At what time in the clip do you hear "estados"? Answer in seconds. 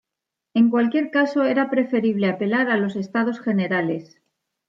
2.95-3.39